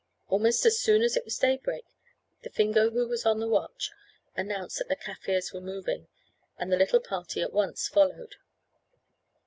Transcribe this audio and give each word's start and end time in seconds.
Almost 0.29 0.65
as 0.65 0.79
soon 0.79 1.03
as 1.03 1.15
it 1.15 1.25
was 1.25 1.37
daybreak, 1.37 1.85
the 2.41 2.49
Fingo 2.49 2.89
who 2.91 3.07
was 3.07 3.23
on 3.23 3.39
the 3.39 3.47
watch 3.47 3.91
announced 4.35 4.79
that 4.79 4.87
the 4.87 4.95
Kaffirs 4.95 5.53
were 5.53 5.61
moving, 5.61 6.07
and 6.57 6.71
the 6.71 6.75
little 6.77 7.01
party 7.01 7.39
at 7.43 7.53
once 7.53 7.87
followed. 7.87 8.33